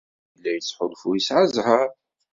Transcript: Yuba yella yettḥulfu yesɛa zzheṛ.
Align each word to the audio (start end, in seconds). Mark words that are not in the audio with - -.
Yuba 0.33 0.39
yella 0.47 0.55
yettḥulfu 0.57 1.09
yesɛa 1.13 1.43
zzheṛ. 1.49 1.87